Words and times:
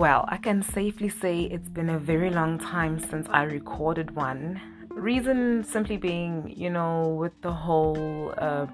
Well, 0.00 0.24
I 0.28 0.38
can 0.38 0.62
safely 0.62 1.10
say 1.10 1.42
it's 1.42 1.68
been 1.68 1.90
a 1.90 1.98
very 1.98 2.30
long 2.30 2.58
time 2.58 2.98
since 2.98 3.28
I 3.28 3.42
recorded 3.42 4.16
one. 4.16 4.58
Reason 4.88 5.62
simply 5.62 5.98
being, 5.98 6.54
you 6.56 6.70
know, 6.70 7.08
with 7.08 7.38
the 7.42 7.52
whole 7.52 8.32
uh, 8.38 8.66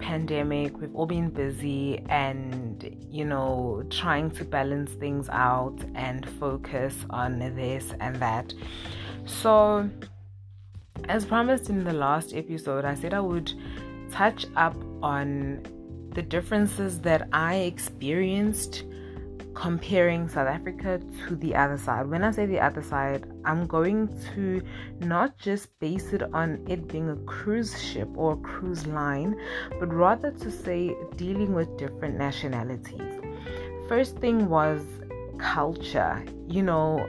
pandemic, 0.00 0.76
we've 0.80 0.92
all 0.92 1.06
been 1.06 1.30
busy 1.30 2.02
and, 2.08 2.96
you 3.08 3.24
know, 3.24 3.84
trying 3.90 4.32
to 4.32 4.44
balance 4.44 4.90
things 4.94 5.28
out 5.28 5.78
and 5.94 6.28
focus 6.28 6.96
on 7.10 7.38
this 7.38 7.94
and 8.00 8.16
that. 8.16 8.52
So, 9.24 9.88
as 11.08 11.24
promised 11.24 11.70
in 11.70 11.84
the 11.84 11.92
last 11.92 12.34
episode, 12.34 12.84
I 12.84 12.96
said 12.96 13.14
I 13.14 13.20
would 13.20 13.52
touch 14.10 14.46
up 14.56 14.74
on 15.00 15.62
the 16.14 16.22
differences 16.22 16.98
that 17.02 17.28
I 17.32 17.54
experienced 17.58 18.82
comparing 19.62 20.28
South 20.28 20.48
Africa 20.48 21.00
to 21.20 21.36
the 21.36 21.54
other 21.54 21.78
side. 21.78 22.10
When 22.10 22.24
I 22.24 22.32
say 22.32 22.46
the 22.46 22.58
other 22.58 22.82
side, 22.82 23.30
I'm 23.44 23.68
going 23.68 24.08
to 24.34 24.60
not 24.98 25.38
just 25.38 25.78
base 25.78 26.12
it 26.12 26.24
on 26.34 26.66
it 26.68 26.88
being 26.88 27.08
a 27.10 27.14
cruise 27.34 27.80
ship 27.80 28.08
or 28.16 28.36
cruise 28.38 28.88
line, 28.88 29.40
but 29.78 29.94
rather 29.94 30.32
to 30.32 30.50
say 30.50 30.96
dealing 31.14 31.54
with 31.54 31.76
different 31.76 32.18
nationalities. 32.18 33.20
First 33.88 34.18
thing 34.18 34.48
was 34.48 34.80
culture. 35.38 36.24
You 36.48 36.64
know, 36.64 37.06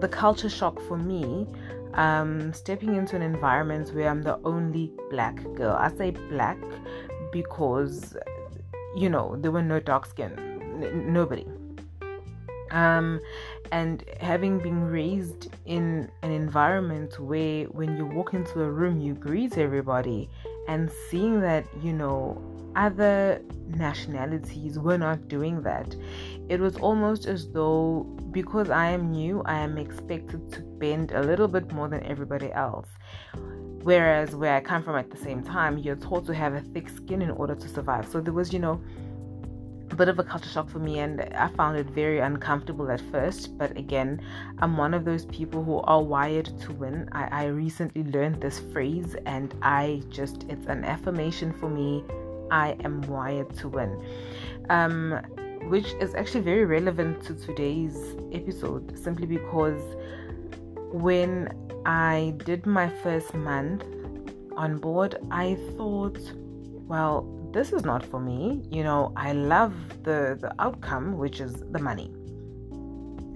the 0.00 0.08
culture 0.08 0.48
shock 0.48 0.80
for 0.88 0.96
me 0.96 1.46
um, 1.92 2.50
stepping 2.54 2.94
into 2.96 3.14
an 3.14 3.20
environment 3.20 3.94
where 3.94 4.08
I'm 4.08 4.22
the 4.22 4.40
only 4.44 4.90
black 5.10 5.36
girl. 5.52 5.76
I 5.78 5.92
say 5.94 6.12
black 6.12 6.56
because, 7.30 8.16
you 8.96 9.10
know, 9.10 9.36
there 9.36 9.50
were 9.50 9.60
no 9.60 9.80
dark 9.80 10.06
skin, 10.06 10.32
N- 10.82 11.12
nobody. 11.12 11.44
Um, 12.70 13.20
and 13.72 14.04
having 14.20 14.58
been 14.58 14.84
raised 14.84 15.48
in 15.66 16.10
an 16.22 16.30
environment 16.30 17.18
where 17.20 17.64
when 17.66 17.96
you 17.96 18.06
walk 18.06 18.34
into 18.34 18.62
a 18.62 18.70
room, 18.70 19.00
you 19.00 19.14
greet 19.14 19.58
everybody, 19.58 20.28
and 20.68 20.90
seeing 21.08 21.40
that, 21.40 21.66
you 21.82 21.92
know, 21.92 22.40
other 22.76 23.42
nationalities 23.66 24.78
were 24.78 24.98
not 24.98 25.28
doing 25.28 25.62
that, 25.62 25.94
it 26.48 26.60
was 26.60 26.76
almost 26.76 27.26
as 27.26 27.48
though 27.50 28.04
because 28.30 28.70
I 28.70 28.90
am 28.90 29.10
new, 29.10 29.42
I 29.44 29.58
am 29.58 29.78
expected 29.78 30.52
to 30.52 30.60
bend 30.60 31.12
a 31.12 31.22
little 31.22 31.48
bit 31.48 31.72
more 31.72 31.88
than 31.88 32.02
everybody 32.04 32.52
else. 32.52 32.88
Whereas 33.82 34.36
where 34.36 34.54
I 34.54 34.60
come 34.60 34.82
from 34.82 34.96
at 34.96 35.10
the 35.10 35.16
same 35.16 35.42
time, 35.42 35.78
you're 35.78 35.96
taught 35.96 36.26
to 36.26 36.34
have 36.34 36.54
a 36.54 36.60
thick 36.60 36.88
skin 36.88 37.22
in 37.22 37.30
order 37.30 37.54
to 37.54 37.68
survive. 37.68 38.06
So 38.08 38.20
there 38.20 38.34
was, 38.34 38.52
you 38.52 38.58
know, 38.58 38.80
bit 40.00 40.08
of 40.08 40.18
a 40.18 40.24
culture 40.24 40.48
shock 40.48 40.70
for 40.70 40.78
me, 40.78 41.00
and 41.00 41.20
I 41.20 41.48
found 41.48 41.76
it 41.76 41.84
very 41.84 42.20
uncomfortable 42.20 42.90
at 42.90 43.02
first. 43.12 43.58
But 43.58 43.76
again, 43.76 44.22
I'm 44.60 44.78
one 44.78 44.94
of 44.94 45.04
those 45.04 45.26
people 45.26 45.62
who 45.62 45.80
are 45.80 46.02
wired 46.02 46.58
to 46.60 46.72
win. 46.72 47.06
I, 47.12 47.24
I 47.42 47.44
recently 47.48 48.04
learned 48.04 48.40
this 48.40 48.60
phrase, 48.72 49.14
and 49.26 49.54
I 49.60 50.02
just, 50.08 50.46
it's 50.48 50.66
an 50.68 50.86
affirmation 50.86 51.52
for 51.52 51.68
me. 51.68 52.02
I 52.50 52.78
am 52.82 53.02
wired 53.02 53.54
to 53.58 53.68
win. 53.68 54.02
Um, 54.70 55.20
which 55.68 55.88
is 56.00 56.14
actually 56.14 56.44
very 56.44 56.64
relevant 56.64 57.22
to 57.24 57.34
today's 57.34 58.16
episode 58.32 58.98
simply 58.98 59.26
because 59.26 59.82
when 60.92 61.52
I 61.84 62.32
did 62.46 62.64
my 62.64 62.88
first 63.02 63.34
month 63.34 63.84
on 64.56 64.78
board, 64.78 65.16
I 65.30 65.58
thought, 65.76 66.18
well, 66.88 67.39
this 67.52 67.72
is 67.72 67.84
not 67.84 68.04
for 68.04 68.20
me. 68.20 68.62
You 68.70 68.82
know, 68.82 69.12
I 69.16 69.32
love 69.32 69.74
the 70.02 70.38
the 70.40 70.54
outcome, 70.58 71.18
which 71.18 71.40
is 71.40 71.54
the 71.72 71.78
money. 71.78 72.12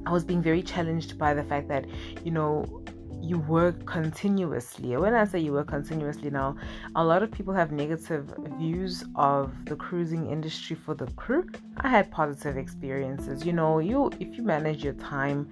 I 0.06 0.10
was 0.12 0.24
being 0.24 0.42
very 0.42 0.62
challenged 0.62 1.18
by 1.18 1.32
the 1.32 1.42
fact 1.42 1.68
that, 1.68 1.86
you 2.24 2.30
know, 2.30 2.82
you 3.22 3.38
work 3.38 3.86
continuously. 3.86 4.94
When 4.98 5.14
I 5.14 5.24
say 5.24 5.38
you 5.38 5.52
work 5.52 5.68
continuously 5.68 6.28
now, 6.28 6.56
a 6.94 7.02
lot 7.02 7.22
of 7.22 7.30
people 7.30 7.54
have 7.54 7.72
negative 7.72 8.34
views 8.58 9.02
of 9.16 9.52
the 9.64 9.76
cruising 9.76 10.30
industry 10.30 10.76
for 10.76 10.94
the 10.94 11.06
crew. 11.12 11.48
I 11.78 11.88
had 11.88 12.10
positive 12.10 12.58
experiences. 12.58 13.46
You 13.46 13.54
know, 13.54 13.78
you 13.78 14.10
if 14.20 14.36
you 14.36 14.42
manage 14.42 14.84
your 14.84 14.92
time, 14.94 15.48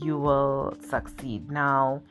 you 0.00 0.16
will 0.18 0.76
succeed. 0.80 1.50
Now, 1.50 2.02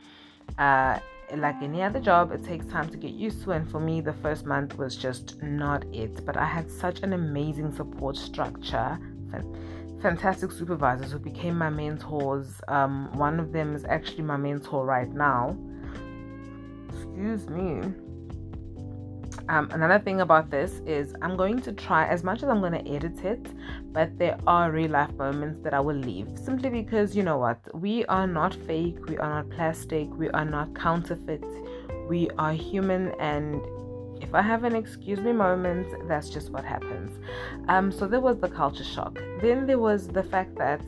uh, 0.57 0.99
like 1.35 1.61
any 1.61 1.81
other 1.81 1.99
job, 1.99 2.31
it 2.31 2.43
takes 2.43 2.65
time 2.67 2.89
to 2.89 2.97
get 2.97 3.11
used 3.11 3.43
to. 3.43 3.51
And 3.51 3.69
for 3.69 3.79
me, 3.79 4.01
the 4.01 4.13
first 4.13 4.45
month 4.45 4.77
was 4.77 4.95
just 4.95 5.41
not 5.41 5.85
it. 5.93 6.25
But 6.25 6.37
I 6.37 6.45
had 6.45 6.69
such 6.69 7.01
an 7.01 7.13
amazing 7.13 7.73
support 7.73 8.17
structure 8.17 8.99
fantastic 10.05 10.51
supervisors 10.51 11.11
who 11.11 11.17
became 11.17 11.57
my 11.57 11.67
mentors. 11.67 12.61
Um, 12.67 13.09
one 13.17 13.39
of 13.39 13.51
them 13.51 13.73
is 13.75 13.85
actually 13.85 14.21
my 14.21 14.37
mentor 14.37 14.85
right 14.85 15.11
now. 15.11 15.57
Excuse 16.89 17.49
me. 17.49 17.81
Um, 19.47 19.69
another 19.71 19.99
thing 19.99 20.21
about 20.21 20.49
this 20.49 20.81
is 20.87 21.13
I'm 21.21 21.37
going 21.37 21.61
to 21.61 21.71
try 21.71 22.07
as 22.07 22.23
much 22.23 22.41
as 22.41 22.49
I'm 22.49 22.61
going 22.61 22.73
to 22.73 22.91
edit 22.91 23.23
it, 23.23 23.45
but 23.93 24.17
there 24.17 24.39
are 24.47 24.71
real 24.71 24.89
life 24.91 25.13
moments 25.13 25.59
that 25.59 25.73
I 25.73 25.79
will 25.79 25.95
leave 25.95 26.27
simply 26.35 26.69
because 26.69 27.15
you 27.15 27.21
know 27.21 27.37
what? 27.37 27.59
We 27.75 28.05
are 28.05 28.25
not 28.25 28.55
fake, 28.55 28.97
we 29.07 29.17
are 29.17 29.29
not 29.29 29.49
plastic, 29.51 30.07
we 30.17 30.29
are 30.31 30.45
not 30.45 30.73
counterfeit, 30.73 31.45
we 32.07 32.29
are 32.39 32.53
human, 32.53 33.11
and 33.19 33.61
if 34.19 34.33
I 34.33 34.41
have 34.41 34.63
an 34.63 34.75
excuse 34.75 35.19
me 35.19 35.31
moment, 35.31 36.07
that's 36.07 36.29
just 36.29 36.49
what 36.49 36.65
happens. 36.65 37.19
Um, 37.67 37.91
so 37.91 38.07
there 38.07 38.21
was 38.21 38.39
the 38.39 38.49
culture 38.49 38.83
shock. 38.83 39.19
Then 39.41 39.67
there 39.67 39.79
was 39.79 40.07
the 40.07 40.23
fact 40.23 40.55
that 40.55 40.81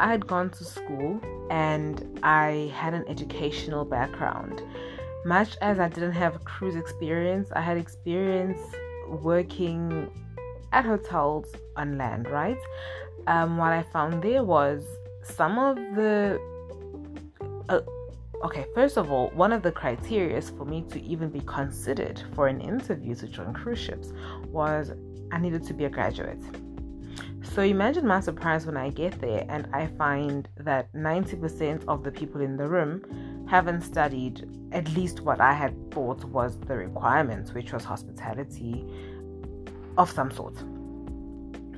I 0.00 0.10
had 0.10 0.26
gone 0.26 0.50
to 0.50 0.64
school 0.64 1.20
and 1.50 2.18
I 2.24 2.72
had 2.74 2.94
an 2.94 3.04
educational 3.06 3.84
background. 3.84 4.62
Much 5.24 5.56
as 5.60 5.78
I 5.78 5.88
didn't 5.88 6.12
have 6.12 6.44
cruise 6.44 6.76
experience, 6.76 7.48
I 7.52 7.60
had 7.60 7.76
experience 7.76 8.58
working 9.08 10.10
at 10.72 10.84
hotels 10.84 11.46
on 11.76 11.96
land, 11.96 12.28
right? 12.28 12.58
Um, 13.26 13.56
what 13.56 13.72
I 13.72 13.82
found 13.82 14.22
there 14.22 14.44
was 14.44 14.84
some 15.22 15.58
of 15.58 15.76
the 15.96 16.40
uh, 17.68 17.80
Okay, 18.44 18.66
first 18.74 18.98
of 18.98 19.10
all, 19.10 19.30
one 19.30 19.52
of 19.52 19.62
the 19.62 19.72
criteria 19.72 20.42
for 20.42 20.66
me 20.66 20.84
to 20.90 21.00
even 21.02 21.30
be 21.30 21.40
considered 21.46 22.22
for 22.34 22.46
an 22.46 22.60
interview 22.60 23.14
to 23.14 23.26
join 23.26 23.54
cruise 23.54 23.78
ships 23.78 24.12
was 24.48 24.92
I 25.32 25.38
needed 25.38 25.64
to 25.64 25.72
be 25.72 25.86
a 25.86 25.88
graduate. 25.88 26.40
So 27.54 27.62
imagine 27.62 28.04
my 28.04 28.18
surprise 28.18 28.66
when 28.66 28.76
I 28.76 28.90
get 28.90 29.20
there 29.20 29.46
and 29.48 29.68
I 29.72 29.86
find 29.86 30.48
that 30.56 30.92
90% 30.92 31.84
of 31.86 32.02
the 32.02 32.10
people 32.10 32.40
in 32.40 32.56
the 32.56 32.66
room 32.66 33.46
haven't 33.48 33.82
studied 33.82 34.50
at 34.72 34.92
least 34.96 35.20
what 35.20 35.40
I 35.40 35.52
had 35.52 35.72
thought 35.92 36.24
was 36.24 36.58
the 36.58 36.76
requirements, 36.76 37.52
which 37.52 37.72
was 37.72 37.84
hospitality 37.84 38.84
of 39.96 40.10
some 40.10 40.32
sort. 40.32 40.56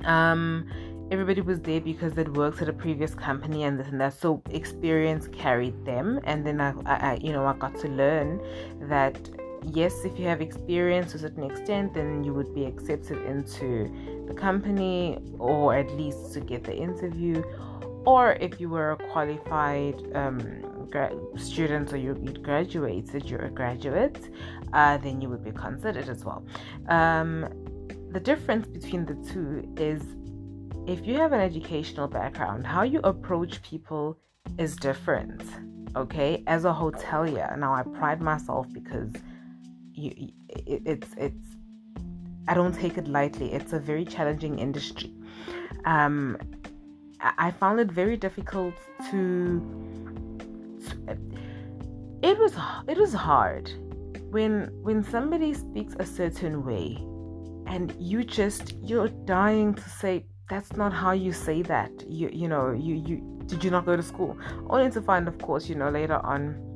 Um, 0.03 0.67
everybody 1.11 1.41
was 1.41 1.59
there 1.59 1.79
because 1.79 2.13
they'd 2.13 2.35
worked 2.35 2.59
at 2.63 2.69
a 2.69 2.73
previous 2.73 3.13
company 3.13 3.61
and 3.61 3.79
this 3.79 3.89
and 3.89 4.01
that. 4.01 4.19
So 4.19 4.41
experience 4.49 5.27
carried 5.27 5.85
them, 5.85 6.19
and 6.23 6.43
then 6.43 6.59
I, 6.59 6.73
I, 6.87 7.19
you 7.21 7.31
know, 7.31 7.45
I 7.45 7.53
got 7.53 7.77
to 7.81 7.87
learn 7.87 8.41
that 8.89 9.29
yes, 9.63 10.05
if 10.05 10.17
you 10.17 10.25
have 10.25 10.41
experience 10.41 11.11
to 11.11 11.17
a 11.17 11.21
certain 11.21 11.43
extent, 11.43 11.93
then 11.93 12.23
you 12.23 12.33
would 12.33 12.53
be 12.53 12.65
accepted 12.65 13.23
into 13.25 13.91
the 14.27 14.33
company, 14.33 15.19
or 15.39 15.75
at 15.75 15.89
least 15.91 16.33
to 16.33 16.39
get 16.39 16.63
the 16.63 16.75
interview. 16.75 17.43
Or 18.05 18.33
if 18.33 18.59
you 18.59 18.69
were 18.69 18.91
a 18.91 18.97
qualified 19.11 19.95
um, 20.15 20.87
gra- 20.89 21.15
student 21.35 21.91
or 21.91 21.97
you, 21.97 22.13
graduated, 22.41 23.25
you're 23.29 23.45
a 23.45 23.49
graduate, 23.49 24.19
uh, 24.73 24.97
then 24.97 25.21
you 25.21 25.29
would 25.29 25.43
be 25.43 25.51
considered 25.51 26.07
as 26.09 26.23
well. 26.23 26.45
Um, 26.87 27.47
the 28.11 28.19
difference 28.19 28.67
between 28.67 29.05
the 29.05 29.15
two 29.29 29.67
is 29.77 30.01
if 30.87 31.05
you 31.05 31.15
have 31.15 31.33
an 31.33 31.41
educational 31.41 32.07
background, 32.07 32.65
how 32.65 32.83
you 32.83 33.01
approach 33.03 33.61
people 33.61 34.17
is 34.57 34.75
different. 34.77 35.43
Okay, 35.95 36.43
as 36.47 36.63
a 36.63 36.71
hotelier, 36.71 37.57
now 37.57 37.73
I 37.73 37.83
pride 37.83 38.21
myself 38.21 38.67
because 38.71 39.11
you, 39.93 40.29
it, 40.47 40.81
it's 40.85 41.07
it's 41.17 41.56
I 42.47 42.53
don't 42.53 42.73
take 42.73 42.97
it 42.97 43.07
lightly. 43.07 43.53
It's 43.53 43.73
a 43.73 43.79
very 43.79 44.05
challenging 44.05 44.59
industry. 44.59 45.13
Um, 45.85 46.37
I 47.19 47.51
found 47.51 47.79
it 47.79 47.91
very 47.91 48.17
difficult 48.17 48.75
to, 49.09 49.59
to. 50.85 51.17
It 52.23 52.37
was 52.37 52.53
it 52.87 52.97
was 52.97 53.13
hard 53.13 53.71
when 54.31 54.69
when 54.81 55.03
somebody 55.03 55.53
speaks 55.53 55.95
a 55.99 56.05
certain 56.05 56.65
way, 56.65 56.97
and 57.67 57.93
you 57.99 58.23
just 58.23 58.75
you're 58.81 59.09
dying 59.25 59.73
to 59.73 59.89
say 59.89 60.25
that's 60.49 60.75
not 60.75 60.93
how 60.93 61.11
you 61.11 61.31
say 61.31 61.61
that. 61.63 61.91
You 62.07 62.29
you 62.31 62.47
know 62.47 62.71
you 62.71 62.95
you 62.95 63.37
did 63.47 63.63
you 63.63 63.71
not 63.71 63.85
go 63.85 63.95
to 63.95 64.03
school? 64.03 64.37
Only 64.69 64.91
to 64.91 65.01
find, 65.01 65.27
of 65.27 65.37
course, 65.39 65.69
you 65.69 65.75
know 65.75 65.89
later 65.89 66.19
on. 66.25 66.66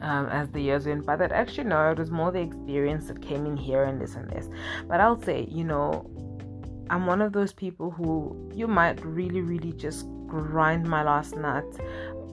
Um, 0.00 0.26
as 0.28 0.50
the 0.50 0.62
years 0.62 0.86
went 0.86 1.04
by, 1.04 1.16
that 1.16 1.30
actually 1.30 1.64
no, 1.64 1.90
it 1.90 1.98
was 1.98 2.10
more 2.10 2.32
the 2.32 2.40
experience 2.40 3.08
that 3.08 3.20
came 3.20 3.44
in 3.44 3.56
here 3.56 3.84
and 3.84 4.00
this 4.00 4.14
and 4.14 4.30
this. 4.30 4.48
But 4.88 4.98
I'll 5.00 5.20
say, 5.20 5.46
you 5.50 5.62
know, 5.62 6.10
I'm 6.88 7.06
one 7.06 7.20
of 7.20 7.32
those 7.32 7.52
people 7.52 7.90
who 7.90 8.50
you 8.54 8.66
might 8.66 9.04
really, 9.04 9.42
really 9.42 9.72
just 9.72 10.06
grind 10.26 10.88
my 10.88 11.02
last 11.02 11.36
nut, 11.36 11.64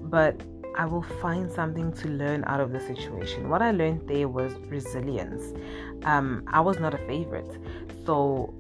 but 0.03 0.41
I 0.77 0.85
will 0.85 1.01
find 1.01 1.51
something 1.51 1.91
to 1.93 2.07
learn 2.07 2.43
out 2.47 2.59
of 2.59 2.71
the 2.71 2.79
situation. 2.79 3.49
What 3.49 3.61
I 3.61 3.71
learned 3.71 4.07
there 4.07 4.27
was 4.27 4.53
resilience. 4.69 5.53
Um, 6.03 6.43
I 6.47 6.61
was 6.61 6.79
not 6.79 6.93
a 6.93 6.99
favorite, 6.99 7.51
so 8.05 8.55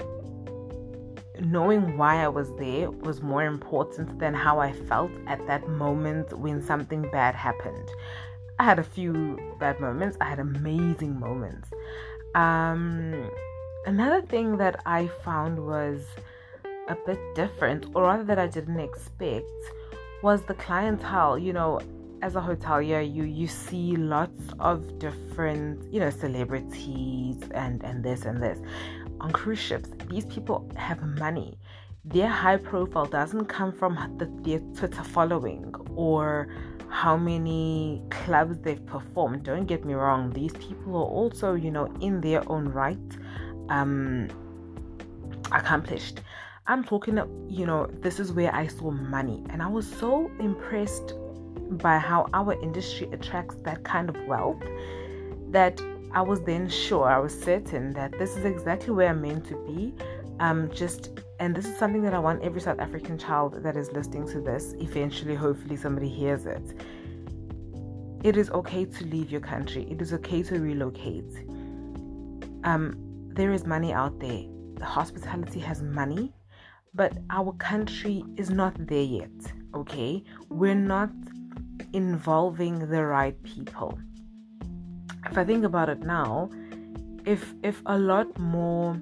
knowing 1.39 1.97
why 1.97 2.23
I 2.23 2.27
was 2.27 2.49
there 2.57 2.89
was 2.89 3.21
more 3.21 3.43
important 3.43 4.19
than 4.19 4.33
how 4.33 4.59
I 4.59 4.71
felt 4.71 5.11
at 5.27 5.45
that 5.47 5.67
moment 5.69 6.37
when 6.37 6.61
something 6.61 7.03
bad 7.11 7.35
happened. 7.35 7.89
I 8.59 8.63
had 8.63 8.79
a 8.79 8.83
few 8.83 9.37
bad 9.59 9.79
moments, 9.79 10.17
I 10.19 10.25
had 10.25 10.39
amazing 10.39 11.19
moments. 11.19 11.69
Um, 12.35 13.29
another 13.85 14.21
thing 14.21 14.57
that 14.57 14.81
I 14.85 15.07
found 15.23 15.65
was 15.65 16.01
a 16.87 16.95
bit 17.05 17.19
different, 17.35 17.85
or 17.93 18.03
rather 18.03 18.23
that 18.23 18.39
I 18.39 18.47
didn't 18.47 18.79
expect, 18.79 19.51
was 20.23 20.41
the 20.43 20.55
clientele. 20.55 21.37
You 21.37 21.53
know, 21.53 21.79
as 22.21 22.35
a 22.35 22.41
hotelier, 22.41 23.01
you 23.01 23.23
you 23.23 23.47
see 23.47 23.95
lots 23.95 24.41
of 24.59 24.97
different, 24.97 25.91
you 25.93 25.99
know, 25.99 26.09
celebrities 26.09 27.37
and 27.53 27.83
and 27.83 28.03
this 28.03 28.25
and 28.25 28.41
this 28.41 28.59
on 29.19 29.31
cruise 29.31 29.59
ships, 29.59 29.89
these 30.09 30.25
people 30.25 30.69
have 30.75 31.01
money. 31.01 31.57
Their 32.05 32.29
high 32.29 32.57
profile 32.57 33.05
doesn't 33.05 33.45
come 33.45 33.71
from 33.71 33.95
the, 34.17 34.25
their 34.43 34.59
Twitter 34.75 35.03
following 35.03 35.73
or 35.95 36.47
how 36.89 37.17
many 37.17 38.01
clubs 38.09 38.59
they've 38.59 38.85
performed. 38.85 39.43
Don't 39.43 39.65
get 39.65 39.85
me 39.85 39.93
wrong, 39.93 40.31
these 40.31 40.53
people 40.53 40.95
are 40.95 41.09
also, 41.09 41.53
you 41.53 41.71
know, 41.71 41.85
in 42.01 42.21
their 42.21 42.49
own 42.51 42.69
right, 42.69 42.97
um, 43.69 44.27
accomplished. 45.51 46.21
I'm 46.67 46.83
talking, 46.83 47.17
you 47.47 47.65
know, 47.65 47.87
this 48.01 48.19
is 48.19 48.33
where 48.33 48.53
I 48.53 48.67
saw 48.67 48.91
money, 48.91 49.43
and 49.49 49.61
I 49.61 49.67
was 49.67 49.89
so 49.89 50.29
impressed 50.39 51.13
by 51.71 51.97
how 51.97 52.27
our 52.33 52.53
industry 52.61 53.09
attracts 53.11 53.55
that 53.63 53.83
kind 53.83 54.09
of 54.09 54.15
wealth 54.25 54.61
that 55.49 55.81
I 56.13 56.21
was 56.21 56.41
then 56.41 56.69
sure, 56.69 57.07
I 57.07 57.19
was 57.19 57.37
certain 57.37 57.91
that 57.93 58.17
this 58.17 58.35
is 58.37 58.45
exactly 58.45 58.93
where 58.93 59.09
I'm 59.09 59.21
meant 59.21 59.45
to 59.47 59.55
be. 59.65 59.93
Um, 60.39 60.69
just 60.71 61.19
and 61.39 61.55
this 61.55 61.65
is 61.65 61.77
something 61.77 62.01
that 62.03 62.13
I 62.13 62.19
want 62.19 62.43
every 62.43 62.61
South 62.61 62.79
African 62.79 63.17
child 63.17 63.63
that 63.63 63.77
is 63.77 63.91
listening 63.91 64.27
to 64.29 64.41
this, 64.41 64.73
eventually, 64.79 65.35
hopefully, 65.35 65.75
somebody 65.75 66.09
hears 66.09 66.45
it. 66.45 66.81
It 68.23 68.37
is 68.37 68.49
okay 68.51 68.85
to 68.85 69.05
leave 69.05 69.31
your 69.31 69.41
country. 69.41 69.87
It 69.89 70.01
is 70.01 70.13
okay 70.13 70.43
to 70.43 70.59
relocate. 70.59 71.31
Um, 72.63 72.95
there 73.29 73.51
is 73.51 73.65
money 73.65 73.93
out 73.93 74.19
there. 74.19 74.43
The 74.75 74.85
hospitality 74.85 75.59
has 75.59 75.81
money, 75.81 76.33
but 76.93 77.13
our 77.29 77.53
country 77.53 78.23
is 78.35 78.49
not 78.49 78.73
there 78.87 79.03
yet. 79.03 79.53
Okay, 79.75 80.23
we're 80.49 80.75
not 80.75 81.11
involving 81.93 82.89
the 82.89 83.05
right 83.05 83.41
people 83.43 83.99
if 85.29 85.37
I 85.37 85.43
think 85.43 85.65
about 85.65 85.89
it 85.89 85.99
now, 85.99 86.49
if 87.25 87.53
if 87.63 87.81
a 87.85 87.97
lot 87.97 88.37
more 88.39 89.01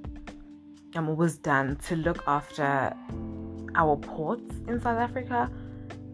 um, 0.96 1.16
was 1.16 1.38
done 1.38 1.76
to 1.88 1.96
look 1.96 2.24
after 2.28 2.96
our 3.76 3.98
ports 3.98 4.50
in 4.68 4.80
South 4.80 4.98
Africa, 4.98 5.52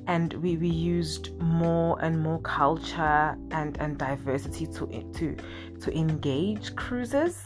and 0.07 0.33
we, 0.33 0.57
we 0.57 0.67
used 0.67 1.39
more 1.39 1.97
and 2.01 2.19
more 2.19 2.39
culture 2.41 3.37
and, 3.51 3.77
and 3.79 3.97
diversity 3.97 4.65
to 4.67 4.87
to 5.13 5.37
to 5.81 5.97
engage 5.97 6.75
cruisers. 6.75 7.37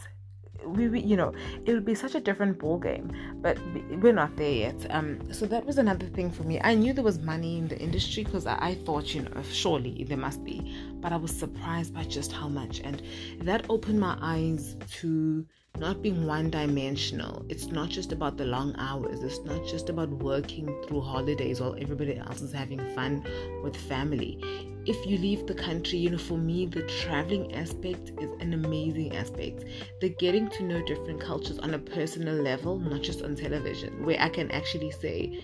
We, 0.64 0.88
we 0.88 1.00
you 1.00 1.16
know 1.16 1.32
it 1.64 1.74
would 1.74 1.84
be 1.84 1.94
such 1.94 2.16
a 2.16 2.20
different 2.20 2.58
ball 2.58 2.78
game 2.78 3.12
but 3.40 3.56
we're 4.02 4.12
not 4.12 4.36
there 4.36 4.50
yet. 4.50 4.86
Um 4.90 5.32
so 5.32 5.46
that 5.46 5.64
was 5.64 5.78
another 5.78 6.06
thing 6.06 6.28
for 6.28 6.42
me. 6.42 6.60
I 6.60 6.74
knew 6.74 6.92
there 6.92 7.04
was 7.04 7.20
money 7.20 7.58
in 7.58 7.68
the 7.68 7.78
industry 7.78 8.24
because 8.24 8.46
I, 8.46 8.58
I 8.60 8.74
thought 8.74 9.14
you 9.14 9.22
know 9.22 9.42
surely 9.48 10.04
there 10.08 10.16
must 10.16 10.42
be 10.42 10.74
but 11.00 11.12
i 11.12 11.16
was 11.16 11.30
surprised 11.30 11.94
by 11.94 12.04
just 12.04 12.32
how 12.32 12.48
much 12.48 12.80
and 12.80 13.02
that 13.40 13.64
opened 13.68 13.98
my 13.98 14.16
eyes 14.20 14.76
to 14.90 15.46
not 15.78 16.02
being 16.02 16.26
one 16.26 16.50
dimensional. 16.50 17.44
It's 17.48 17.66
not 17.66 17.88
just 17.88 18.12
about 18.12 18.36
the 18.36 18.44
long 18.44 18.74
hours. 18.78 19.22
It's 19.22 19.40
not 19.44 19.66
just 19.66 19.88
about 19.88 20.08
working 20.08 20.66
through 20.86 21.02
holidays 21.02 21.60
while 21.60 21.76
everybody 21.78 22.16
else 22.16 22.40
is 22.40 22.52
having 22.52 22.80
fun 22.94 23.24
with 23.62 23.76
family. 23.76 24.38
If 24.86 25.04
you 25.06 25.18
leave 25.18 25.46
the 25.46 25.54
country, 25.54 25.98
you 25.98 26.10
know, 26.10 26.18
for 26.18 26.38
me, 26.38 26.66
the 26.66 26.82
traveling 26.82 27.54
aspect 27.54 28.12
is 28.20 28.30
an 28.40 28.54
amazing 28.54 29.16
aspect. 29.16 29.64
The 30.00 30.10
getting 30.10 30.48
to 30.50 30.62
know 30.62 30.84
different 30.86 31.20
cultures 31.20 31.58
on 31.58 31.74
a 31.74 31.78
personal 31.78 32.36
level, 32.36 32.78
not 32.78 33.02
just 33.02 33.22
on 33.22 33.34
television, 33.34 34.04
where 34.04 34.20
I 34.20 34.28
can 34.28 34.50
actually 34.52 34.92
say 34.92 35.42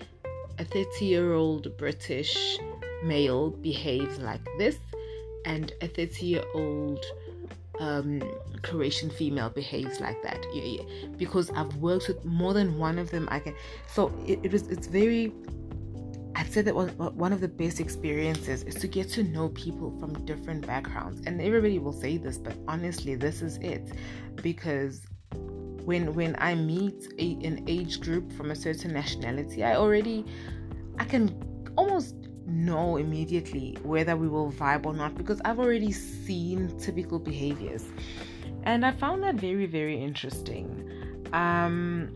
a 0.59 0.65
30 0.65 1.05
year 1.05 1.33
old 1.33 1.75
British 1.77 2.57
male 3.03 3.49
behaves 3.49 4.19
like 4.19 4.41
this, 4.57 4.77
and 5.45 5.71
a 5.81 5.87
30 5.87 6.25
year 6.25 6.43
old 6.53 7.03
um, 7.79 8.21
Croatian 8.61 9.09
female 9.09 9.49
behaves 9.49 9.99
like 9.99 10.21
that. 10.23 10.45
Yeah, 10.53 10.63
yeah. 10.63 11.07
Because 11.17 11.49
I've 11.51 11.75
worked 11.77 12.07
with 12.07 12.23
more 12.23 12.53
than 12.53 12.77
one 12.77 12.99
of 12.99 13.09
them. 13.11 13.27
I 13.31 13.39
can. 13.39 13.55
So 13.87 14.13
it, 14.25 14.39
it 14.43 14.51
was. 14.51 14.63
It's 14.67 14.87
very. 14.87 15.33
I'd 16.35 16.51
say 16.51 16.61
that 16.63 16.73
one 16.73 17.31
of 17.31 17.41
the 17.41 17.47
best 17.47 17.79
experiences 17.79 18.63
is 18.63 18.73
to 18.75 18.87
get 18.87 19.07
to 19.09 19.23
know 19.23 19.49
people 19.49 19.95
from 19.99 20.13
different 20.25 20.65
backgrounds. 20.65 21.21
And 21.27 21.39
everybody 21.39 21.77
will 21.77 21.93
say 21.93 22.17
this, 22.17 22.39
but 22.39 22.55
honestly, 22.67 23.13
this 23.13 23.43
is 23.43 23.57
it. 23.57 23.91
Because 24.41 25.01
when 25.85 26.13
when 26.13 26.35
I 26.39 26.55
meet 26.55 27.13
a, 27.19 27.33
an 27.45 27.63
age 27.67 28.01
group 28.01 28.31
from 28.33 28.51
a 28.51 28.55
certain 28.55 28.93
nationality, 28.93 29.63
I 29.63 29.75
already 29.75 30.25
I 30.97 31.05
can 31.05 31.52
know 32.45 32.97
immediately 32.97 33.77
whether 33.83 34.15
we 34.15 34.27
will 34.27 34.51
vibe 34.51 34.85
or 34.85 34.93
not 34.93 35.15
because 35.15 35.41
I've 35.45 35.59
already 35.59 35.91
seen 35.91 36.77
typical 36.77 37.19
behaviors. 37.19 37.85
And 38.63 38.85
I 38.85 38.91
found 38.91 39.23
that 39.23 39.35
very, 39.35 39.65
very 39.65 40.01
interesting. 40.01 40.89
Um, 41.33 42.09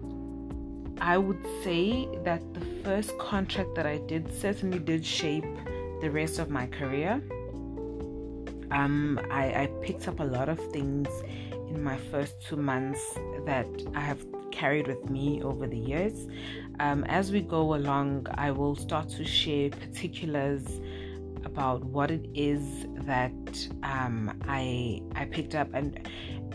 I 0.99 1.17
would 1.17 1.43
say 1.63 2.07
that 2.23 2.41
the 2.53 2.61
first 2.83 3.17
contract 3.17 3.75
that 3.75 3.85
I 3.85 3.97
did 3.99 4.33
certainly 4.33 4.79
did 4.79 5.05
shape 5.05 5.45
the 6.01 6.09
rest 6.09 6.39
of 6.39 6.49
my 6.49 6.67
career. 6.67 7.21
Um, 8.71 9.19
I, 9.31 9.63
I 9.63 9.69
picked 9.81 10.07
up 10.07 10.19
a 10.19 10.23
lot 10.23 10.49
of 10.49 10.59
things 10.71 11.07
in 11.69 11.83
my 11.83 11.97
first 12.11 12.43
two 12.45 12.55
months 12.55 13.01
that 13.45 13.67
I 13.95 14.01
have 14.01 14.25
carried 14.51 14.87
with 14.87 15.09
me 15.09 15.43
over 15.43 15.67
the 15.67 15.77
years. 15.77 16.27
Um, 16.79 17.03
as 17.05 17.31
we 17.31 17.41
go 17.41 17.73
along, 17.73 18.27
I 18.35 18.51
will 18.51 18.75
start 18.75 19.09
to 19.09 19.25
share 19.25 19.69
particulars 19.69 20.79
about 21.43 21.83
what 21.83 22.11
it 22.11 22.27
is 22.33 22.85
that 23.05 23.31
um, 23.83 24.39
I 24.47 25.01
I 25.15 25.25
picked 25.25 25.55
up 25.55 25.69
and 25.73 26.07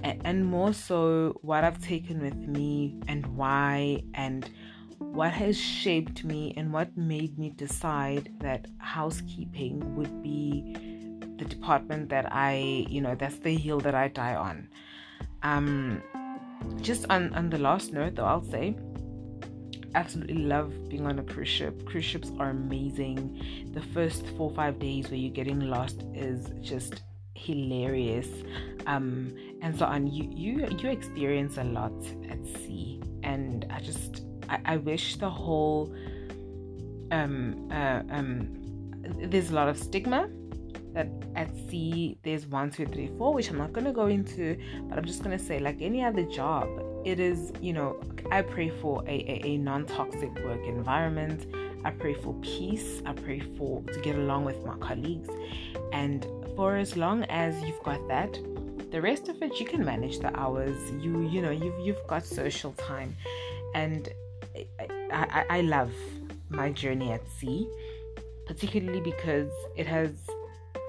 and 0.03 0.45
more 0.45 0.73
so 0.73 1.39
what 1.43 1.65
I've 1.65 1.83
taken 1.83 2.21
with 2.21 2.37
me 2.37 2.97
and 3.09 3.27
why 3.37 4.03
and 4.15 4.49
what 4.99 5.33
has 5.33 5.57
shaped 5.57 6.25
me 6.25 6.55
and 6.57 6.73
what 6.73 6.97
made 6.97 7.39
me 7.39 7.51
decide 7.51 8.33
that 8.41 8.67
housekeeping 8.79 9.97
would 9.97 10.23
be 10.23 10.77
the 11.39 11.45
department 11.45 12.09
that 12.11 12.33
I 12.33 12.87
you 12.89 13.01
know 13.01 13.15
that's 13.15 13.39
the 13.39 13.57
hill 13.57 13.81
that 13.81 13.95
I 13.95 14.09
die 14.09 14.37
on. 14.37 14.69
Um, 15.43 16.03
just 16.81 17.07
on 17.11 17.35
on 17.35 17.51
the 17.51 17.59
last 17.59 17.93
note 17.93 18.15
though 18.15 18.25
i'll 18.25 18.45
say 18.45 18.77
absolutely 19.95 20.45
love 20.45 20.89
being 20.89 21.07
on 21.07 21.19
a 21.19 21.23
cruise 21.23 21.49
ship. 21.49 21.87
Cruise 21.87 22.05
ships 22.05 22.31
are 22.39 22.51
amazing. 22.51 23.71
The 23.73 23.83
first 23.83 24.27
four 24.37 24.51
or 24.51 24.55
five 24.55 24.79
days 24.79 25.09
where 25.09 25.19
you're 25.19 25.33
getting 25.33 25.61
lost 25.61 26.05
is 26.15 26.51
just 26.61 27.03
hilarious. 27.35 28.29
Um 28.87 29.35
and 29.63 29.77
so 29.77 29.87
on 29.87 30.07
you 30.07 30.29
you 30.31 30.67
you 30.79 30.91
experience 30.91 31.57
a 31.59 31.65
lot 31.65 31.93
at 32.29 32.45
sea. 32.47 33.01
And 33.23 33.67
i 33.71 33.81
just 33.81 34.25
i, 34.49 34.61
I 34.65 34.77
wish 34.77 35.17
the 35.17 35.31
whole 35.31 35.95
um 37.11 37.69
uh, 37.71 38.03
um 38.11 38.63
there's 39.31 39.51
a 39.51 39.55
lot 39.55 39.69
of 39.69 39.77
stigma 39.77 40.29
that 40.95 41.09
at 41.35 41.55
sea 41.69 42.19
there's 42.23 42.47
one, 42.47 42.71
two, 42.71 42.87
three, 42.87 43.11
four, 43.19 43.33
which 43.33 43.51
I'm 43.51 43.59
not 43.59 43.73
going 43.73 43.87
to 43.87 43.93
go 43.93 44.07
into, 44.07 44.57
but 44.89 44.99
I'm 44.99 45.05
just 45.05 45.23
going 45.25 45.37
to 45.37 45.43
say, 45.43 45.59
like 45.59 45.81
any 45.81 46.05
other 46.05 46.25
job, 46.25 46.69
it 47.05 47.21
is, 47.21 47.53
you 47.61 47.73
know, 47.73 48.01
I 48.31 48.43
pray 48.43 48.71
for 48.71 49.03
a, 49.07 49.11
a, 49.11 49.43
a 49.45 49.57
non 49.57 49.87
toxic 49.87 50.35
work 50.45 50.65
environment. 50.67 51.47
I 51.85 51.91
pray 51.91 52.15
for 52.15 52.35
peace. 52.43 53.03
I 53.05 53.13
pray 53.13 53.41
for 53.41 53.83
to 53.83 54.01
get 54.01 54.17
along 54.17 54.45
with 54.45 54.65
my 54.65 54.77
colleagues. 54.79 55.29
And 55.93 56.27
for 56.57 56.77
as 56.77 56.97
long 56.97 57.25
as 57.25 57.61
you've 57.63 57.83
got 57.83 58.07
that, 58.09 58.39
the 58.91 59.01
rest 59.01 59.29
of 59.29 59.43
it 59.43 59.59
you 59.59 59.67
can 59.67 59.85
manage 59.85 60.19
the 60.21 60.37
hours. 60.39 60.77
You 61.01 61.23
you 61.29 61.43
know 61.43 61.51
you've 61.51 61.79
you've 61.81 62.07
got 62.07 62.25
social 62.25 62.73
time, 62.73 63.17
and 63.75 64.09
I, 64.55 64.67
I, 65.13 65.45
I 65.49 65.61
love 65.63 65.93
my 66.51 66.71
journey 66.71 67.11
at 67.11 67.27
sea, 67.29 67.67
particularly 68.47 69.01
because 69.01 69.51
it 69.77 69.87
has 69.87 70.11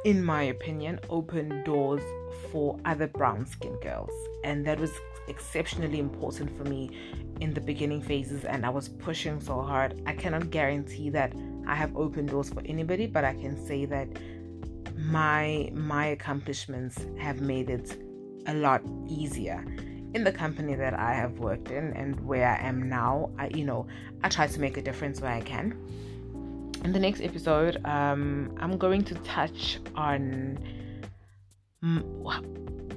in 0.03 0.23
my 0.23 0.43
opinion, 0.43 0.99
opened 1.09 1.63
doors 1.63 2.03
for 2.51 2.77
other 2.85 3.07
brown 3.07 3.45
skinned 3.45 3.81
girls. 3.81 4.11
And 4.43 4.65
that 4.65 4.79
was 4.79 4.91
exceptionally 5.27 5.99
important 5.99 6.55
for 6.57 6.63
me 6.63 6.91
in 7.41 7.53
the 7.53 7.61
beginning 7.61 8.01
phases 8.01 8.45
and 8.45 8.65
I 8.65 8.69
was 8.69 8.89
pushing 8.89 9.39
so 9.39 9.61
hard. 9.61 10.01
I 10.05 10.13
cannot 10.13 10.49
guarantee 10.49 11.09
that 11.11 11.33
I 11.67 11.75
have 11.75 11.95
opened 11.95 12.29
doors 12.29 12.49
for 12.49 12.61
anybody, 12.65 13.07
but 13.07 13.23
I 13.23 13.33
can 13.33 13.65
say 13.65 13.85
that 13.85 14.07
my 14.97 15.69
my 15.73 16.07
accomplishments 16.07 17.05
have 17.19 17.41
made 17.41 17.69
it 17.69 17.97
a 18.47 18.53
lot 18.53 18.81
easier 19.07 19.65
in 20.13 20.23
the 20.23 20.31
company 20.31 20.75
that 20.75 20.93
I 20.93 21.13
have 21.13 21.39
worked 21.39 21.71
in 21.71 21.93
and 21.93 22.19
where 22.25 22.47
I 22.47 22.67
am 22.67 22.87
now. 22.89 23.31
I 23.37 23.47
you 23.47 23.65
know, 23.65 23.87
I 24.23 24.29
try 24.29 24.47
to 24.47 24.59
make 24.59 24.77
a 24.77 24.81
difference 24.81 25.21
where 25.21 25.31
I 25.31 25.41
can. 25.41 25.77
In 26.83 26.91
the 26.91 26.99
next 26.99 27.21
episode, 27.21 27.83
um, 27.85 28.55
I'm 28.59 28.77
going 28.77 29.03
to 29.05 29.15
touch 29.15 29.79
on 29.95 30.59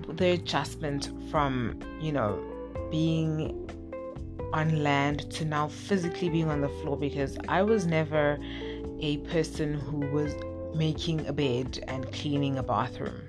the 0.08 0.30
adjustment 0.32 1.10
from 1.30 1.78
you 2.00 2.12
know 2.12 2.42
being 2.90 3.68
on 4.52 4.82
land 4.82 5.30
to 5.30 5.44
now 5.44 5.68
physically 5.68 6.28
being 6.28 6.48
on 6.48 6.60
the 6.60 6.68
floor 6.80 6.96
because 6.96 7.36
I 7.48 7.62
was 7.62 7.86
never 7.86 8.38
a 9.00 9.18
person 9.28 9.74
who 9.74 9.98
was 9.98 10.34
making 10.74 11.26
a 11.26 11.32
bed 11.32 11.84
and 11.88 12.10
cleaning 12.12 12.58
a 12.58 12.62
bathroom. 12.62 13.28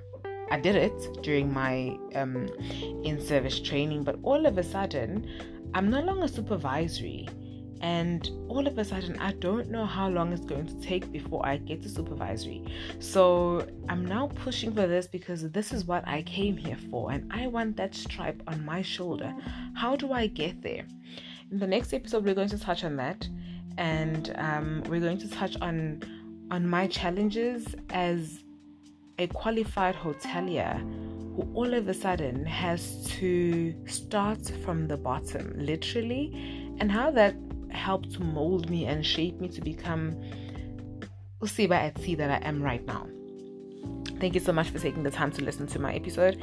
I 0.50 0.60
did 0.60 0.76
it 0.76 1.24
during 1.24 1.52
my 1.52 1.98
um, 2.16 2.48
in 3.04 3.20
service 3.20 3.60
training, 3.60 4.04
but 4.04 4.18
all 4.24 4.46
of 4.46 4.58
a 4.58 4.64
sudden, 4.64 5.28
I'm 5.74 5.90
no 5.90 6.02
longer 6.02 6.28
supervisory. 6.28 7.28
And 7.82 8.30
all 8.48 8.68
of 8.68 8.78
a 8.78 8.86
sudden, 8.86 9.18
I 9.20 9.34
don't 9.34 9.70
know 9.70 9.86
how 9.86 10.10
long 10.10 10.34
it's 10.34 10.46
going 10.46 10.68
to 10.68 10.82
take 10.82 11.12
before 11.12 11.46
I 11.46 11.58
get 11.58 11.82
to 11.84 11.90
supervisory. 11.90 12.64
So 13.00 13.68
I'm 13.90 14.06
now 14.06 14.28
pushing 14.36 14.74
for 14.74 14.88
this 14.88 15.08
because 15.08 15.50
this 15.52 15.72
is 15.74 15.86
what 15.86 16.08
I 16.08 16.24
came 16.24 16.58
here 16.58 16.78
for, 16.90 17.12
and 17.12 17.32
I 17.32 17.48
want 17.48 17.78
that 17.78 17.96
stripe 17.96 18.42
on 18.48 18.64
my 18.66 18.82
shoulder. 18.82 19.34
How 19.76 19.96
do 19.96 20.12
I 20.12 20.28
get 20.28 20.62
there? 20.62 20.86
In 21.52 21.60
the 21.60 21.68
next 21.68 21.94
episode, 21.94 22.26
we're 22.26 22.36
going 22.36 22.50
to 22.50 22.60
touch 22.60 22.84
on 22.84 22.96
that, 22.98 23.28
and 23.78 24.34
um, 24.38 24.84
we're 24.90 25.00
going 25.00 25.20
to 25.20 25.30
touch 25.30 25.56
on 25.62 26.02
on 26.50 26.66
my 26.68 26.88
challenges 26.88 27.76
as 27.90 28.44
a 29.20 29.28
qualified 29.28 29.96
hotelier 29.96 30.80
who 31.36 31.48
all 31.54 31.74
of 31.74 31.88
a 31.88 31.94
sudden 31.94 32.46
has 32.46 33.06
to 33.06 33.74
start 33.86 34.40
from 34.64 34.88
the 34.88 34.98
bottom, 34.98 35.54
literally, 35.58 36.32
and 36.80 36.92
how 36.92 37.12
that 37.12 37.36
helped 37.88 38.12
to 38.12 38.22
mold 38.22 38.70
me 38.70 38.86
and 38.86 39.06
shape 39.06 39.40
me 39.40 39.48
to 39.48 39.62
become 39.62 40.14
Usiba 41.40 41.78
at 41.88 41.98
sea 42.00 42.16
that 42.16 42.30
I 42.30 42.46
am 42.46 42.62
right 42.62 42.86
now. 42.86 43.08
Thank 44.20 44.34
you 44.34 44.42
so 44.42 44.52
much 44.52 44.72
for 44.72 44.80
taking 44.80 45.04
the 45.04 45.12
time 45.20 45.32
to 45.32 45.42
listen 45.42 45.68
to 45.68 45.80
my 45.80 45.94
episode, 45.94 46.36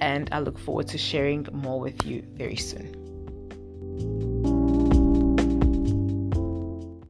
and 0.00 0.28
I 0.32 0.40
look 0.40 0.58
forward 0.58 0.88
to 0.88 0.98
sharing 0.98 1.46
more 1.52 1.78
with 1.78 2.04
you 2.04 2.24
very 2.34 2.56
soon. 2.56 4.27